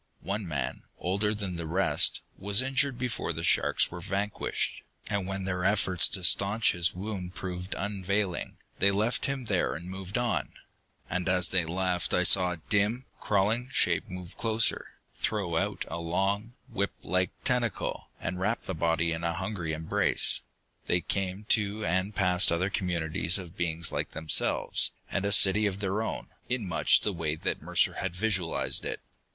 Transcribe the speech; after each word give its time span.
One 0.23 0.47
man, 0.47 0.81
older 0.97 1.31
than 1.35 1.57
the 1.57 1.67
rest, 1.67 2.21
was 2.35 2.59
injured 2.59 2.97
before 2.97 3.33
the 3.33 3.43
sharks 3.43 3.91
were 3.91 3.99
vanquished, 4.01 4.81
and 5.07 5.27
when 5.27 5.43
their 5.43 5.63
efforts 5.63 6.09
to 6.09 6.23
staunch 6.23 6.71
his 6.71 6.95
wounds 6.95 7.35
proved 7.35 7.75
unavailing, 7.75 8.57
they 8.79 8.89
left 8.89 9.27
him 9.27 9.45
there 9.45 9.75
and 9.75 9.87
moved 9.87 10.17
on. 10.17 10.53
And 11.07 11.29
as 11.29 11.49
they 11.49 11.65
left 11.65 12.15
I 12.15 12.23
saw 12.23 12.49
a 12.53 12.57
dim, 12.67 13.05
crawling 13.19 13.69
shape 13.69 14.09
move 14.09 14.35
closer, 14.37 14.87
throw 15.17 15.55
out 15.55 15.85
a 15.87 15.99
long, 15.99 16.53
whiplike 16.67 17.29
tentacle, 17.43 18.09
and 18.19 18.39
wrap 18.39 18.63
the 18.63 18.73
body 18.73 19.11
in 19.11 19.23
a 19.23 19.33
hungry 19.33 19.71
embrace. 19.71 20.41
They 20.87 21.01
came 21.01 21.45
to 21.49 21.85
and 21.85 22.15
passed 22.15 22.51
other 22.51 22.71
communities 22.71 23.37
of 23.37 23.55
beings 23.55 23.91
like 23.91 24.13
themselves, 24.13 24.89
and 25.11 25.25
a 25.25 25.31
city 25.31 25.67
of 25.67 25.79
their 25.79 26.01
own, 26.01 26.29
in 26.49 26.67
much 26.67 27.01
the 27.01 27.13
way 27.13 27.35
that 27.35 27.61
Mercer 27.61 27.93
had 28.01 28.15
visualized 28.15 28.83
it. 28.83 28.99